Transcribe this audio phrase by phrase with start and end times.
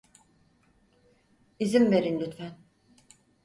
[1.59, 2.57] İzin verin lütfen.